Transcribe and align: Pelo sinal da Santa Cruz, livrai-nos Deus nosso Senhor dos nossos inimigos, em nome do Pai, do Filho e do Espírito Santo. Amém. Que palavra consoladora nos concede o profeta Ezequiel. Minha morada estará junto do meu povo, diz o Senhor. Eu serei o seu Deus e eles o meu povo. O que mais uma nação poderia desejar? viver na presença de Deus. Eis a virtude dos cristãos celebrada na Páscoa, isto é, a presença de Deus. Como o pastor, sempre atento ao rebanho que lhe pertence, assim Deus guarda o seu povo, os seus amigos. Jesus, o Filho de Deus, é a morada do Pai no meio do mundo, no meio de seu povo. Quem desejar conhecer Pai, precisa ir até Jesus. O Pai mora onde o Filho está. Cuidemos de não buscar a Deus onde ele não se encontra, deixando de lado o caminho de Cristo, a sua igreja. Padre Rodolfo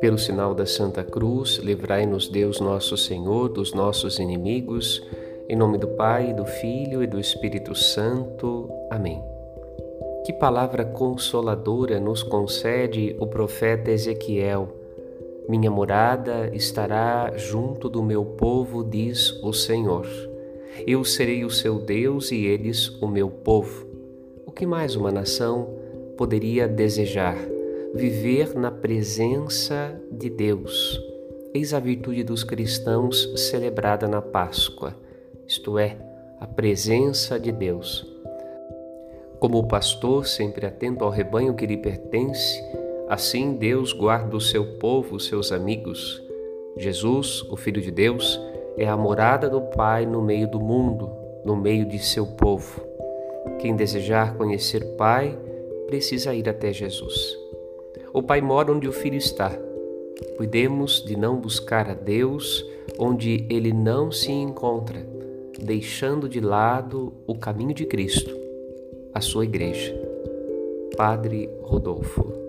Pelo 0.00 0.16
sinal 0.16 0.54
da 0.54 0.64
Santa 0.64 1.04
Cruz, 1.04 1.56
livrai-nos 1.56 2.28
Deus 2.28 2.60
nosso 2.60 2.96
Senhor 2.96 3.48
dos 3.48 3.74
nossos 3.74 4.18
inimigos, 4.18 5.02
em 5.48 5.56
nome 5.56 5.78
do 5.78 5.88
Pai, 5.88 6.32
do 6.32 6.44
Filho 6.44 7.02
e 7.02 7.06
do 7.06 7.18
Espírito 7.20 7.74
Santo. 7.74 8.70
Amém. 8.90 9.22
Que 10.24 10.32
palavra 10.32 10.84
consoladora 10.84 11.98
nos 11.98 12.22
concede 12.22 13.16
o 13.18 13.26
profeta 13.26 13.90
Ezequiel. 13.90 14.68
Minha 15.48 15.70
morada 15.70 16.50
estará 16.54 17.32
junto 17.36 17.88
do 17.88 18.02
meu 18.02 18.24
povo, 18.24 18.84
diz 18.84 19.32
o 19.42 19.52
Senhor. 19.52 20.06
Eu 20.86 21.04
serei 21.04 21.44
o 21.44 21.50
seu 21.50 21.78
Deus 21.78 22.30
e 22.30 22.44
eles 22.46 22.88
o 23.00 23.08
meu 23.08 23.28
povo. 23.28 23.87
O 24.48 24.50
que 24.50 24.64
mais 24.64 24.96
uma 24.96 25.12
nação 25.12 25.68
poderia 26.16 26.66
desejar? 26.66 27.36
viver 27.94 28.54
na 28.54 28.70
presença 28.70 29.94
de 30.10 30.30
Deus. 30.30 30.98
Eis 31.54 31.74
a 31.74 31.78
virtude 31.78 32.22
dos 32.22 32.44
cristãos 32.44 33.30
celebrada 33.36 34.08
na 34.08 34.22
Páscoa, 34.22 34.94
isto 35.46 35.78
é, 35.78 35.98
a 36.40 36.46
presença 36.46 37.38
de 37.38 37.52
Deus. 37.52 38.06
Como 39.38 39.58
o 39.58 39.68
pastor, 39.68 40.26
sempre 40.26 40.66
atento 40.66 41.04
ao 41.04 41.10
rebanho 41.10 41.54
que 41.54 41.66
lhe 41.66 41.76
pertence, 41.76 42.58
assim 43.06 43.54
Deus 43.54 43.92
guarda 43.92 44.34
o 44.34 44.40
seu 44.40 44.78
povo, 44.78 45.16
os 45.16 45.26
seus 45.26 45.52
amigos. 45.52 46.22
Jesus, 46.74 47.42
o 47.50 47.56
Filho 47.56 47.82
de 47.82 47.90
Deus, 47.90 48.40
é 48.78 48.88
a 48.88 48.96
morada 48.96 49.46
do 49.48 49.60
Pai 49.60 50.06
no 50.06 50.22
meio 50.22 50.50
do 50.50 50.58
mundo, 50.58 51.10
no 51.44 51.54
meio 51.54 51.86
de 51.86 51.98
seu 51.98 52.26
povo. 52.26 52.87
Quem 53.60 53.76
desejar 53.76 54.36
conhecer 54.36 54.84
Pai, 54.96 55.38
precisa 55.86 56.34
ir 56.34 56.48
até 56.48 56.72
Jesus. 56.72 57.36
O 58.12 58.22
Pai 58.22 58.40
mora 58.40 58.72
onde 58.72 58.88
o 58.88 58.92
Filho 58.92 59.16
está. 59.16 59.50
Cuidemos 60.36 61.04
de 61.04 61.16
não 61.16 61.36
buscar 61.36 61.88
a 61.88 61.94
Deus 61.94 62.64
onde 62.98 63.46
ele 63.48 63.72
não 63.72 64.10
se 64.10 64.32
encontra, 64.32 65.06
deixando 65.60 66.28
de 66.28 66.40
lado 66.40 67.12
o 67.26 67.34
caminho 67.34 67.74
de 67.74 67.86
Cristo, 67.86 68.34
a 69.14 69.20
sua 69.20 69.44
igreja. 69.44 69.94
Padre 70.96 71.48
Rodolfo 71.62 72.47